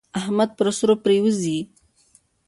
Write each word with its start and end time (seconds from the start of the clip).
احمد 0.19 0.49
پر 0.57 0.67
سرو 0.77 0.95
پرېوزي. 1.03 1.57